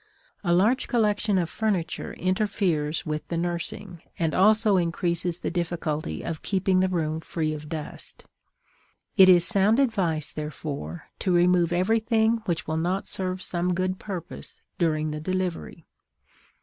A 0.43 0.51
large 0.51 0.87
collection 0.87 1.37
of 1.37 1.47
furniture 1.47 2.13
interferes 2.13 3.05
with 3.05 3.27
the 3.27 3.37
nursing, 3.37 4.01
and 4.17 4.33
also 4.33 4.75
increases 4.75 5.37
the 5.37 5.51
difficulty 5.51 6.23
of 6.23 6.41
keeping 6.41 6.79
the 6.79 6.89
room 6.89 7.19
free 7.19 7.53
of 7.53 7.69
dust. 7.69 8.25
It 9.15 9.29
is 9.29 9.45
sound 9.45 9.79
advice, 9.79 10.31
therefore, 10.31 11.09
to 11.19 11.31
remove 11.31 11.71
everything 11.71 12.37
which 12.45 12.65
will 12.65 12.77
not 12.77 13.05
serve 13.07 13.43
some 13.43 13.75
good 13.75 13.99
purpose 13.99 14.59
during 14.79 15.11
the 15.11 15.19
delivery. 15.19 15.85